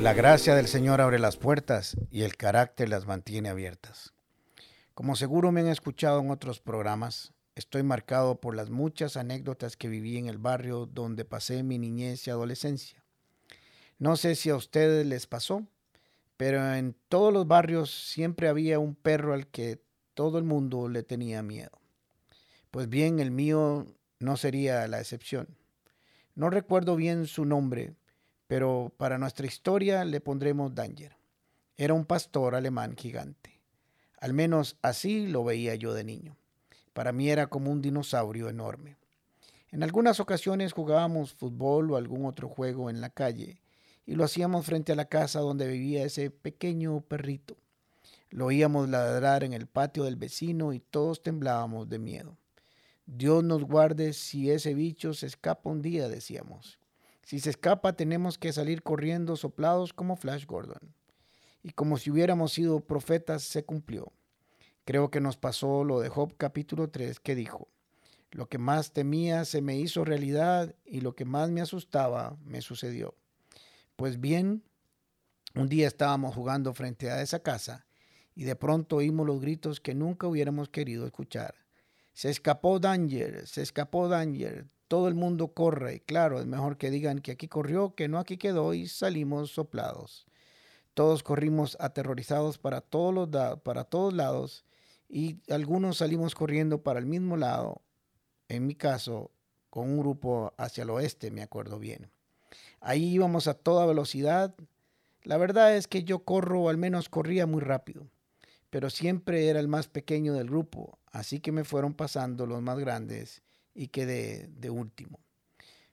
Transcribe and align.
La 0.00 0.14
gracia 0.14 0.54
del 0.54 0.66
Señor 0.66 1.02
abre 1.02 1.18
las 1.18 1.36
puertas 1.36 1.94
y 2.10 2.22
el 2.22 2.38
carácter 2.38 2.88
las 2.88 3.06
mantiene 3.06 3.50
abiertas. 3.50 4.14
Como 4.94 5.14
seguro 5.14 5.52
me 5.52 5.60
han 5.60 5.66
escuchado 5.66 6.20
en 6.20 6.30
otros 6.30 6.58
programas, 6.58 7.34
estoy 7.54 7.82
marcado 7.82 8.40
por 8.40 8.56
las 8.56 8.70
muchas 8.70 9.18
anécdotas 9.18 9.76
que 9.76 9.88
viví 9.88 10.16
en 10.16 10.26
el 10.26 10.38
barrio 10.38 10.86
donde 10.86 11.26
pasé 11.26 11.62
mi 11.62 11.78
niñez 11.78 12.26
y 12.26 12.30
adolescencia. 12.30 13.04
No 13.98 14.16
sé 14.16 14.36
si 14.36 14.48
a 14.48 14.56
ustedes 14.56 15.04
les 15.04 15.26
pasó, 15.26 15.66
pero 16.38 16.74
en 16.74 16.96
todos 17.10 17.30
los 17.30 17.46
barrios 17.46 17.90
siempre 17.90 18.48
había 18.48 18.78
un 18.78 18.94
perro 18.94 19.34
al 19.34 19.48
que 19.48 19.82
todo 20.14 20.38
el 20.38 20.44
mundo 20.44 20.88
le 20.88 21.02
tenía 21.02 21.42
miedo. 21.42 21.78
Pues 22.70 22.88
bien, 22.88 23.20
el 23.20 23.30
mío 23.30 23.86
no 24.18 24.38
sería 24.38 24.88
la 24.88 24.98
excepción. 24.98 25.58
No 26.34 26.48
recuerdo 26.48 26.96
bien 26.96 27.26
su 27.26 27.44
nombre, 27.44 27.92
pero 28.50 28.92
para 28.96 29.16
nuestra 29.16 29.46
historia 29.46 30.04
le 30.04 30.20
pondremos 30.20 30.74
Danger. 30.74 31.16
Era 31.76 31.94
un 31.94 32.04
pastor 32.04 32.56
alemán 32.56 32.96
gigante. 32.96 33.60
Al 34.18 34.32
menos 34.32 34.76
así 34.82 35.28
lo 35.28 35.44
veía 35.44 35.76
yo 35.76 35.94
de 35.94 36.02
niño. 36.02 36.36
Para 36.92 37.12
mí 37.12 37.30
era 37.30 37.46
como 37.46 37.70
un 37.70 37.80
dinosaurio 37.80 38.48
enorme. 38.48 38.96
En 39.70 39.84
algunas 39.84 40.18
ocasiones 40.18 40.72
jugábamos 40.72 41.32
fútbol 41.32 41.92
o 41.92 41.96
algún 41.96 42.26
otro 42.26 42.48
juego 42.48 42.90
en 42.90 43.00
la 43.00 43.10
calle 43.10 43.60
y 44.04 44.16
lo 44.16 44.24
hacíamos 44.24 44.66
frente 44.66 44.90
a 44.90 44.96
la 44.96 45.04
casa 45.04 45.38
donde 45.38 45.68
vivía 45.68 46.02
ese 46.02 46.32
pequeño 46.32 47.02
perrito. 47.02 47.56
Lo 48.30 48.46
oíamos 48.46 48.88
ladrar 48.88 49.44
en 49.44 49.52
el 49.52 49.68
patio 49.68 50.02
del 50.02 50.16
vecino 50.16 50.72
y 50.72 50.80
todos 50.80 51.22
temblábamos 51.22 51.88
de 51.88 52.00
miedo. 52.00 52.36
Dios 53.06 53.44
nos 53.44 53.62
guarde 53.62 54.12
si 54.12 54.50
ese 54.50 54.74
bicho 54.74 55.14
se 55.14 55.26
escapa 55.26 55.70
un 55.70 55.82
día, 55.82 56.08
decíamos. 56.08 56.79
Si 57.30 57.38
se 57.38 57.50
escapa, 57.50 57.92
tenemos 57.92 58.38
que 58.38 58.52
salir 58.52 58.82
corriendo 58.82 59.36
soplados 59.36 59.92
como 59.92 60.16
Flash 60.16 60.46
Gordon. 60.46 60.96
Y 61.62 61.70
como 61.70 61.96
si 61.96 62.10
hubiéramos 62.10 62.52
sido 62.52 62.80
profetas, 62.80 63.44
se 63.44 63.64
cumplió. 63.64 64.12
Creo 64.84 65.12
que 65.12 65.20
nos 65.20 65.36
pasó 65.36 65.84
lo 65.84 66.00
de 66.00 66.08
Job 66.08 66.34
capítulo 66.36 66.90
3 66.90 67.20
que 67.20 67.36
dijo, 67.36 67.68
lo 68.32 68.48
que 68.48 68.58
más 68.58 68.90
temía 68.90 69.44
se 69.44 69.62
me 69.62 69.78
hizo 69.78 70.04
realidad 70.04 70.74
y 70.84 71.02
lo 71.02 71.14
que 71.14 71.24
más 71.24 71.50
me 71.50 71.60
asustaba 71.60 72.36
me 72.42 72.62
sucedió. 72.62 73.14
Pues 73.94 74.20
bien, 74.20 74.64
un 75.54 75.68
día 75.68 75.86
estábamos 75.86 76.34
jugando 76.34 76.74
frente 76.74 77.12
a 77.12 77.22
esa 77.22 77.38
casa 77.38 77.86
y 78.34 78.42
de 78.42 78.56
pronto 78.56 78.96
oímos 78.96 79.24
los 79.24 79.40
gritos 79.40 79.78
que 79.78 79.94
nunca 79.94 80.26
hubiéramos 80.26 80.68
querido 80.68 81.06
escuchar. 81.06 81.54
Se 82.12 82.28
escapó 82.28 82.80
Danger, 82.80 83.46
se 83.46 83.62
escapó 83.62 84.08
Danger, 84.08 84.66
todo 84.90 85.06
el 85.06 85.14
mundo 85.14 85.54
corre. 85.54 86.00
Claro, 86.00 86.40
es 86.40 86.46
mejor 86.46 86.76
que 86.76 86.90
digan 86.90 87.20
que 87.20 87.30
aquí 87.30 87.46
corrió, 87.46 87.94
que 87.94 88.08
no 88.08 88.18
aquí 88.18 88.38
quedó 88.38 88.74
y 88.74 88.88
salimos 88.88 89.52
soplados. 89.52 90.26
Todos 90.94 91.22
corrimos 91.22 91.76
aterrorizados 91.78 92.58
para 92.58 92.80
todos, 92.80 93.14
los 93.14 93.60
para 93.60 93.84
todos 93.84 94.12
lados 94.12 94.64
y 95.08 95.38
algunos 95.48 95.98
salimos 95.98 96.34
corriendo 96.34 96.82
para 96.82 96.98
el 96.98 97.06
mismo 97.06 97.36
lado, 97.36 97.82
en 98.48 98.66
mi 98.66 98.74
caso, 98.74 99.30
con 99.70 99.88
un 99.88 100.00
grupo 100.00 100.54
hacia 100.56 100.82
el 100.82 100.90
oeste, 100.90 101.30
me 101.30 101.42
acuerdo 101.42 101.78
bien. 101.78 102.10
Ahí 102.80 103.14
íbamos 103.14 103.46
a 103.46 103.54
toda 103.54 103.86
velocidad. 103.86 104.56
La 105.22 105.36
verdad 105.36 105.76
es 105.76 105.86
que 105.86 106.02
yo 106.02 106.24
corro, 106.24 106.62
o 106.62 106.68
al 106.68 106.78
menos 106.78 107.08
corría 107.08 107.46
muy 107.46 107.60
rápido, 107.60 108.08
pero 108.70 108.90
siempre 108.90 109.46
era 109.46 109.60
el 109.60 109.68
más 109.68 109.86
pequeño 109.86 110.34
del 110.34 110.50
grupo, 110.50 110.98
así 111.12 111.38
que 111.38 111.52
me 111.52 111.62
fueron 111.62 111.94
pasando 111.94 112.44
los 112.44 112.60
más 112.60 112.80
grandes 112.80 113.44
y 113.80 113.88
quedé 113.88 114.50
de 114.58 114.68
último. 114.68 115.20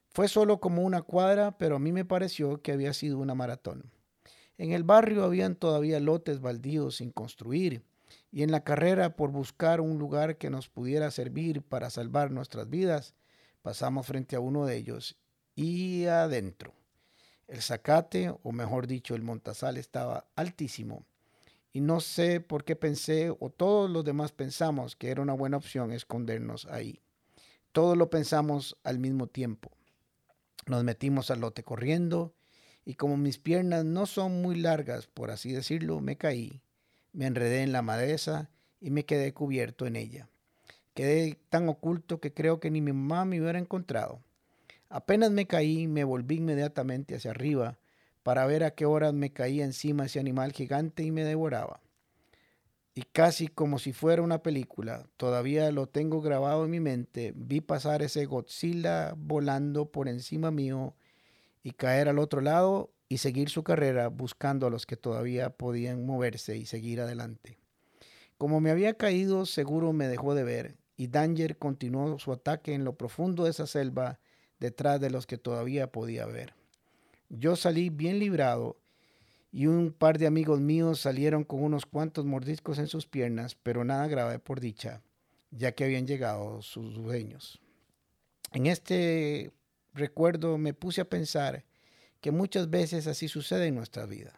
Fue 0.09 0.27
solo 0.27 0.59
como 0.59 0.81
una 0.81 1.03
cuadra, 1.03 1.57
pero 1.57 1.77
a 1.77 1.79
mí 1.79 1.93
me 1.93 2.03
pareció 2.03 2.61
que 2.61 2.73
había 2.73 2.91
sido 2.91 3.17
una 3.17 3.33
maratón. 3.33 3.89
En 4.57 4.73
el 4.73 4.83
barrio 4.83 5.23
habían 5.23 5.55
todavía 5.55 6.01
lotes 6.01 6.41
baldíos 6.41 6.97
sin 6.97 7.11
construir, 7.11 7.83
y 8.29 8.43
en 8.43 8.51
la 8.51 8.65
carrera 8.65 9.15
por 9.15 9.31
buscar 9.31 9.79
un 9.79 9.99
lugar 9.99 10.37
que 10.37 10.49
nos 10.49 10.67
pudiera 10.67 11.11
servir 11.11 11.61
para 11.61 11.89
salvar 11.89 12.29
nuestras 12.29 12.69
vidas, 12.69 13.15
pasamos 13.61 14.05
frente 14.05 14.35
a 14.35 14.41
uno 14.41 14.65
de 14.65 14.75
ellos 14.75 15.17
y 15.55 16.07
adentro. 16.07 16.73
El 17.47 17.61
zacate, 17.61 18.33
o 18.43 18.51
mejor 18.51 18.87
dicho, 18.87 19.15
el 19.15 19.23
montazal 19.23 19.77
estaba 19.77 20.27
altísimo, 20.35 21.05
y 21.71 21.79
no 21.79 22.01
sé 22.01 22.41
por 22.41 22.65
qué 22.65 22.75
pensé, 22.75 23.33
o 23.39 23.49
todos 23.49 23.89
los 23.89 24.03
demás 24.03 24.33
pensamos 24.33 24.97
que 24.97 25.09
era 25.09 25.21
una 25.21 25.33
buena 25.33 25.55
opción 25.55 25.93
escondernos 25.93 26.65
ahí. 26.65 26.99
Todos 27.71 27.97
lo 27.97 28.09
pensamos 28.09 28.77
al 28.83 28.99
mismo 28.99 29.27
tiempo. 29.27 29.71
Nos 30.65 30.83
metimos 30.83 31.31
al 31.31 31.41
lote 31.41 31.63
corriendo 31.63 32.33
y 32.85 32.95
como 32.95 33.17
mis 33.17 33.37
piernas 33.37 33.85
no 33.85 34.05
son 34.05 34.41
muy 34.41 34.55
largas, 34.55 35.07
por 35.07 35.31
así 35.31 35.51
decirlo, 35.51 35.99
me 35.99 36.17
caí, 36.17 36.61
me 37.13 37.25
enredé 37.25 37.61
en 37.61 37.71
la 37.71 37.81
madeza 37.81 38.49
y 38.79 38.91
me 38.91 39.05
quedé 39.05 39.33
cubierto 39.33 39.85
en 39.85 39.95
ella. 39.95 40.29
Quedé 40.93 41.37
tan 41.49 41.69
oculto 41.69 42.19
que 42.19 42.33
creo 42.33 42.59
que 42.59 42.71
ni 42.71 42.81
mi 42.81 42.93
mamá 42.93 43.25
me 43.25 43.39
hubiera 43.41 43.59
encontrado. 43.59 44.21
Apenas 44.89 45.31
me 45.31 45.47
caí, 45.47 45.87
me 45.87 46.03
volví 46.03 46.37
inmediatamente 46.37 47.15
hacia 47.15 47.31
arriba 47.31 47.77
para 48.23 48.45
ver 48.45 48.63
a 48.63 48.71
qué 48.71 48.85
horas 48.85 49.13
me 49.13 49.31
caía 49.31 49.63
encima 49.63 50.05
ese 50.05 50.19
animal 50.19 50.53
gigante 50.53 51.03
y 51.03 51.11
me 51.11 51.23
devoraba 51.23 51.81
y 52.97 53.03
casi 53.03 53.47
como 53.47 53.77
si 53.77 53.93
fuera 53.93 54.23
una 54.23 54.41
película, 54.41 55.05
todavía 55.17 55.69
lo 55.71 55.85
tengo 55.85 56.19
grabado 56.19 56.65
en 56.65 56.71
mi 56.71 56.79
mente, 56.79 57.31
vi 57.35 57.61
pasar 57.61 58.01
ese 58.01 58.25
Godzilla 58.25 59.13
volando 59.15 59.91
por 59.91 60.07
encima 60.07 60.49
mío 60.49 60.95
y 61.61 61.73
caer 61.73 62.09
al 62.09 62.17
otro 62.17 62.41
lado 62.41 62.89
y 63.07 63.19
seguir 63.19 63.49
su 63.49 63.63
carrera 63.63 64.07
buscando 64.07 64.65
a 64.65 64.71
los 64.71 64.87
que 64.87 64.97
todavía 64.97 65.51
podían 65.51 66.07
moverse 66.07 66.57
y 66.57 66.65
seguir 66.65 66.99
adelante. 66.99 67.59
Como 68.39 68.61
me 68.61 68.71
había 68.71 68.95
caído, 68.95 69.45
seguro 69.45 69.93
me 69.93 70.07
dejó 70.07 70.33
de 70.33 70.43
ver 70.43 70.75
y 70.95 71.05
Danger 71.05 71.59
continuó 71.59 72.17
su 72.17 72.31
ataque 72.31 72.73
en 72.73 72.83
lo 72.83 72.97
profundo 72.97 73.43
de 73.43 73.51
esa 73.51 73.67
selva 73.67 74.19
detrás 74.59 74.99
de 74.99 75.11
los 75.11 75.27
que 75.27 75.37
todavía 75.37 75.91
podía 75.91 76.25
ver. 76.25 76.55
Yo 77.29 77.57
salí 77.57 77.91
bien 77.91 78.17
librado 78.17 78.75
y 79.51 79.67
un 79.67 79.91
par 79.91 80.17
de 80.17 80.27
amigos 80.27 80.59
míos 80.59 80.99
salieron 80.99 81.43
con 81.43 81.63
unos 81.63 81.85
cuantos 81.85 82.25
mordiscos 82.25 82.79
en 82.79 82.87
sus 82.87 83.07
piernas, 83.07 83.55
pero 83.55 83.83
nada 83.83 84.07
grave 84.07 84.39
por 84.39 84.59
dicha, 84.59 85.01
ya 85.51 85.73
que 85.73 85.85
habían 85.85 86.07
llegado 86.07 86.61
sus 86.61 86.95
dueños. 86.95 87.59
En 88.53 88.65
este 88.65 89.51
recuerdo 89.93 90.57
me 90.57 90.73
puse 90.73 91.01
a 91.01 91.09
pensar 91.09 91.65
que 92.21 92.31
muchas 92.31 92.69
veces 92.69 93.07
así 93.07 93.27
sucede 93.27 93.67
en 93.67 93.75
nuestra 93.75 94.05
vida. 94.05 94.33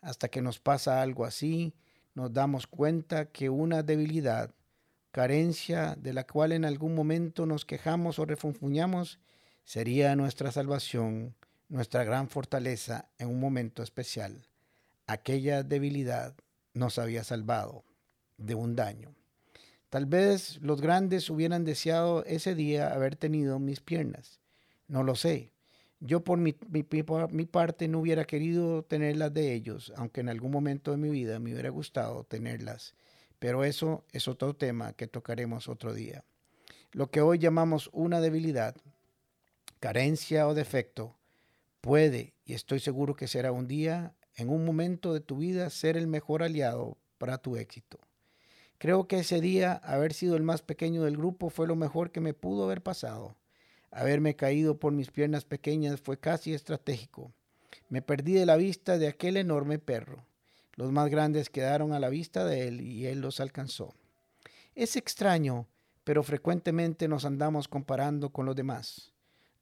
Hasta 0.00 0.28
que 0.28 0.42
nos 0.42 0.58
pasa 0.58 1.02
algo 1.02 1.24
así, 1.24 1.74
nos 2.14 2.32
damos 2.32 2.66
cuenta 2.66 3.26
que 3.26 3.50
una 3.50 3.82
debilidad, 3.82 4.54
carencia 5.10 5.96
de 5.96 6.12
la 6.12 6.26
cual 6.26 6.52
en 6.52 6.64
algún 6.64 6.94
momento 6.94 7.46
nos 7.46 7.64
quejamos 7.64 8.18
o 8.18 8.24
refunfuñamos, 8.24 9.20
sería 9.64 10.14
nuestra 10.16 10.52
salvación 10.52 11.34
nuestra 11.68 12.04
gran 12.04 12.28
fortaleza 12.28 13.08
en 13.18 13.28
un 13.28 13.40
momento 13.40 13.82
especial. 13.82 14.46
Aquella 15.06 15.62
debilidad 15.62 16.34
nos 16.72 16.98
había 16.98 17.24
salvado 17.24 17.84
de 18.36 18.54
un 18.54 18.76
daño. 18.76 19.14
Tal 19.90 20.06
vez 20.06 20.58
los 20.60 20.80
grandes 20.80 21.30
hubieran 21.30 21.64
deseado 21.64 22.24
ese 22.24 22.54
día 22.54 22.92
haber 22.92 23.14
tenido 23.16 23.58
mis 23.58 23.80
piernas. 23.80 24.40
No 24.88 25.04
lo 25.04 25.14
sé. 25.14 25.52
Yo 26.00 26.24
por 26.24 26.38
mi, 26.38 26.52
parte 26.52 27.88
no 27.88 28.00
hubiera 28.00 28.24
querido 28.24 28.82
tenerlas 28.82 29.32
de 29.32 29.54
ellos, 29.54 29.92
aunque 29.96 30.20
en 30.20 30.28
algún 30.28 30.50
momento 30.50 30.90
de 30.90 30.96
mi 30.96 31.08
vida 31.10 31.38
me 31.38 31.52
hubiera 31.52 31.70
gustado 31.70 32.24
tenerlas. 32.24 32.94
Pero 33.38 33.64
eso 33.64 34.04
es 34.12 34.28
otro 34.28 34.54
tema 34.54 34.92
que 34.94 35.06
tocaremos 35.06 35.68
otro 35.68 35.94
día. 35.94 36.24
Lo 36.92 37.10
que 37.10 37.20
hoy 37.20 37.38
llamamos 37.38 37.88
una 37.92 38.20
debilidad, 38.20 38.76
carencia 39.80 40.46
o 40.46 40.54
defecto, 40.54 41.16
puede, 41.84 42.32
y 42.46 42.54
estoy 42.54 42.80
seguro 42.80 43.14
que 43.14 43.28
será 43.28 43.52
un 43.52 43.68
día, 43.68 44.14
en 44.36 44.48
un 44.48 44.64
momento 44.64 45.12
de 45.12 45.20
tu 45.20 45.36
vida, 45.36 45.68
ser 45.68 45.98
el 45.98 46.06
mejor 46.06 46.42
aliado 46.42 46.96
para 47.18 47.36
tu 47.36 47.58
éxito. 47.58 47.98
Creo 48.78 49.06
que 49.06 49.18
ese 49.18 49.42
día, 49.42 49.74
haber 49.84 50.14
sido 50.14 50.34
el 50.36 50.42
más 50.42 50.62
pequeño 50.62 51.04
del 51.04 51.18
grupo, 51.18 51.50
fue 51.50 51.66
lo 51.66 51.76
mejor 51.76 52.10
que 52.10 52.22
me 52.22 52.32
pudo 52.32 52.64
haber 52.64 52.82
pasado. 52.82 53.36
Haberme 53.90 54.34
caído 54.34 54.78
por 54.78 54.94
mis 54.94 55.10
piernas 55.10 55.44
pequeñas 55.44 56.00
fue 56.00 56.18
casi 56.18 56.54
estratégico. 56.54 57.34
Me 57.90 58.00
perdí 58.00 58.32
de 58.32 58.46
la 58.46 58.56
vista 58.56 58.96
de 58.96 59.08
aquel 59.08 59.36
enorme 59.36 59.78
perro. 59.78 60.24
Los 60.76 60.90
más 60.90 61.10
grandes 61.10 61.50
quedaron 61.50 61.92
a 61.92 62.00
la 62.00 62.08
vista 62.08 62.46
de 62.46 62.66
él 62.66 62.80
y 62.80 63.04
él 63.08 63.20
los 63.20 63.40
alcanzó. 63.40 63.92
Es 64.74 64.96
extraño, 64.96 65.68
pero 66.02 66.22
frecuentemente 66.22 67.08
nos 67.08 67.26
andamos 67.26 67.68
comparando 67.68 68.30
con 68.30 68.46
los 68.46 68.56
demás. 68.56 69.12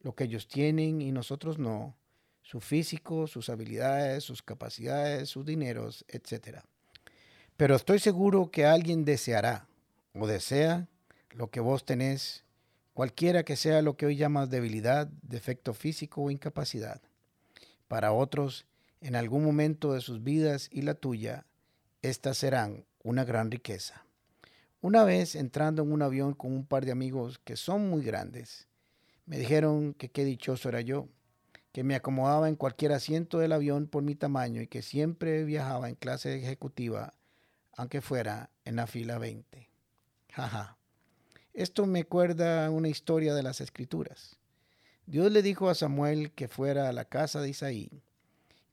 Lo 0.03 0.15
que 0.15 0.23
ellos 0.23 0.47
tienen 0.47 1.03
y 1.03 1.11
nosotros 1.11 1.59
no 1.59 1.97
su 2.43 2.61
físico, 2.61 3.27
sus 3.27 3.49
habilidades, 3.49 4.25
sus 4.25 4.43
capacidades, 4.43 5.29
sus 5.29 5.47
dineros, 5.47 6.05
etc. 6.09 6.59
Pero 7.57 7.77
estoy 7.77 7.99
seguro 7.99 8.51
que 8.51 8.67
alguien 8.67 9.05
deseará 9.05 9.67
o 10.15 10.27
desea 10.27 10.89
lo 11.31 11.51
que 11.51 11.61
vos 11.61 11.85
tenés, 11.85 12.45
cualquiera 12.93 13.45
que 13.45 13.57
sea 13.57 13.81
lo 13.81 13.97
que 13.97 14.07
hoy 14.07 14.17
llamas 14.17 14.51
debilidad, 14.51 15.07
defecto 15.23 15.73
físico 15.73 16.23
o 16.23 16.31
incapacidad. 16.31 17.01
Para 17.89 18.13
otros, 18.13 18.67
En 19.05 19.17
algún 19.17 19.43
momento 19.43 19.95
de 19.95 20.01
sus 20.01 20.23
vidas 20.23 20.69
y 20.71 20.83
la 20.83 20.95
tuya, 20.95 21.45
estas 22.03 22.39
serán 22.39 22.85
una 23.03 23.25
gran 23.25 23.51
riqueza. 23.51 24.05
Una 24.81 25.03
vez 25.03 25.35
entrando 25.35 25.83
en 25.83 25.91
un 25.91 26.03
avión 26.03 26.35
con 26.35 26.53
un 26.53 26.65
par 26.65 26.85
de 26.85 26.93
amigos 26.93 27.41
que 27.43 27.57
son 27.57 27.91
muy 27.91 28.05
grandes, 28.05 28.69
me 29.27 29.39
dijeron 29.39 29.93
que 29.95 30.09
qué 30.09 30.25
dichoso 30.25 30.69
era 30.69 30.83
yo, 30.83 31.09
que 31.73 31.85
me 31.85 31.95
acomodaba 31.95 32.49
en 32.49 32.57
cualquier 32.57 32.93
asiento 32.93 33.39
del 33.39 33.53
avión 33.53 33.87
por 33.87 34.03
mi 34.03 34.15
tamaño 34.15 34.61
y 34.61 34.67
que 34.67 34.83
siempre 34.83 35.45
viajaba 35.45 35.89
en 35.89 35.95
clase 35.95 36.37
ejecutiva, 36.37 37.15
aunque 37.75 38.03
fuera 38.03 38.51
en 38.65 38.77
la 38.77 38.87
fila 38.87 39.19
20. 39.19 39.69
Jaja. 40.31 40.77
Esto 41.55 41.87
me 41.87 42.01
acuerda 42.01 42.71
una 42.71 42.89
historia 42.89 43.35
de 43.35 43.43
las 43.43 43.61
escrituras. 43.61 44.39
Dios 45.07 45.33
le 45.33 45.43
dijo 45.43 45.69
a 45.69 45.75
Samuel 45.75 46.31
que 46.33 46.49
fuera 46.49 46.89
a 46.89 46.93
la 46.93 47.07
casa 47.07 47.41
de 47.41 47.49
Isaí, 47.51 48.03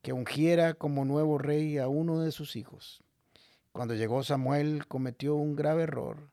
que 0.01 0.13
ungiera 0.13 0.73
como 0.73 1.05
nuevo 1.05 1.37
rey 1.37 1.77
a 1.77 1.87
uno 1.87 2.19
de 2.19 2.31
sus 2.31 2.55
hijos. 2.55 3.01
Cuando 3.71 3.95
llegó 3.95 4.23
Samuel 4.23 4.87
cometió 4.87 5.35
un 5.35 5.55
grave 5.55 5.83
error 5.83 6.29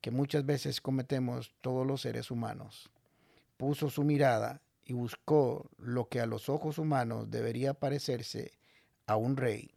que 0.00 0.10
muchas 0.10 0.46
veces 0.46 0.80
cometemos 0.80 1.52
todos 1.60 1.86
los 1.86 2.02
seres 2.02 2.30
humanos. 2.30 2.90
Puso 3.56 3.90
su 3.90 4.04
mirada 4.04 4.60
y 4.86 4.92
buscó 4.92 5.68
lo 5.78 6.08
que 6.08 6.20
a 6.20 6.26
los 6.26 6.48
ojos 6.48 6.78
humanos 6.78 7.30
debería 7.30 7.74
parecerse 7.74 8.52
a 9.06 9.16
un 9.16 9.36
rey. 9.36 9.72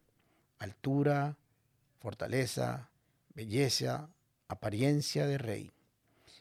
Altura, 0.59 1.35
fortaleza, 1.99 2.91
belleza, 3.33 4.09
apariencia 4.47 5.25
de 5.25 5.39
rey. 5.39 5.71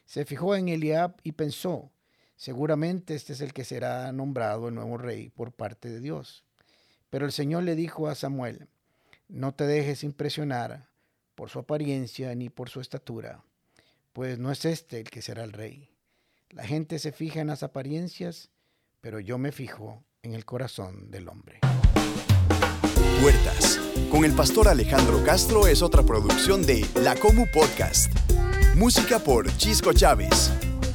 Se 0.04 0.26
fijó 0.26 0.54
en 0.54 0.68
Eliab 0.68 1.16
y 1.22 1.32
pensó, 1.32 1.90
seguramente 2.36 3.14
este 3.14 3.32
es 3.32 3.40
el 3.40 3.54
que 3.54 3.64
será 3.64 4.12
nombrado 4.12 4.68
el 4.68 4.74
nuevo 4.74 4.98
rey 4.98 5.30
por 5.30 5.52
parte 5.52 5.88
de 5.88 6.00
Dios. 6.00 6.44
Pero 7.08 7.24
el 7.24 7.32
Señor 7.32 7.62
le 7.62 7.74
dijo 7.74 8.08
a 8.08 8.14
Samuel, 8.14 8.68
no 9.28 9.54
te 9.54 9.66
dejes 9.66 10.04
impresionar 10.04 10.88
por 11.34 11.48
su 11.48 11.58
apariencia 11.58 12.34
ni 12.34 12.50
por 12.50 12.68
su 12.68 12.80
estatura, 12.80 13.44
pues 14.12 14.38
no 14.38 14.50
es 14.50 14.64
este 14.66 15.00
el 15.00 15.10
que 15.10 15.22
será 15.22 15.44
el 15.44 15.52
rey. 15.52 15.88
La 16.50 16.64
gente 16.64 16.98
se 16.98 17.12
fija 17.12 17.40
en 17.40 17.46
las 17.46 17.62
apariencias, 17.62 18.50
pero 19.00 19.20
yo 19.20 19.38
me 19.38 19.52
fijo 19.52 20.04
en 20.22 20.34
el 20.34 20.44
corazón 20.44 21.10
del 21.10 21.28
hombre. 21.28 21.60
Puertas, 23.20 23.80
con 24.10 24.24
el 24.24 24.32
pastor 24.32 24.68
Alejandro 24.68 25.22
Castro 25.24 25.66
es 25.66 25.82
otra 25.82 26.02
producción 26.02 26.64
de 26.64 26.86
La 27.02 27.16
Comu 27.16 27.46
Podcast. 27.52 28.12
Música 28.74 29.18
por 29.18 29.54
Chisco 29.56 29.92
Chávez. 29.92 30.50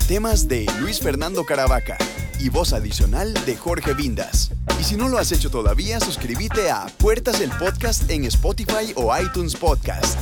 Temas 0.08 0.48
de 0.48 0.66
Luis 0.80 1.00
Fernando 1.00 1.46
Caravaca 1.46 1.98
y 2.40 2.50
voz 2.50 2.74
adicional 2.74 3.34
de 3.46 3.56
Jorge 3.56 3.94
Vindas. 3.94 4.52
Y 4.80 4.84
si 4.84 4.96
no 4.96 5.08
lo 5.08 5.18
has 5.18 5.32
hecho 5.32 5.50
todavía, 5.50 6.00
suscríbete 6.00 6.70
a 6.70 6.88
Puertas 6.98 7.40
el 7.42 7.52
Podcast 7.52 8.10
en 8.10 8.26
Spotify 8.26 8.94
o 8.96 9.18
iTunes 9.18 9.56
Podcast. 9.56 10.20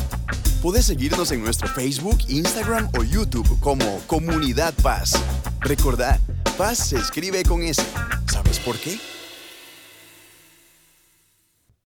Puedes 0.62 0.86
seguirnos 0.86 1.32
en 1.32 1.44
nuestro 1.44 1.68
Facebook, 1.68 2.20
Instagram 2.28 2.90
o 2.98 3.04
YouTube 3.04 3.60
como 3.60 4.00
Comunidad 4.06 4.76
Paz. 4.84 5.14
Recordad, 5.62 6.20
Paz 6.62 6.90
se 6.90 6.98
escribe 6.98 7.42
con 7.44 7.64
S. 7.64 7.82
¿Sabes 8.32 8.60
por 8.60 8.78
qué? 8.78 9.00